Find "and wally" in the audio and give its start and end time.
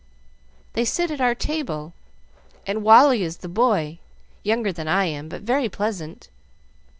2.65-3.21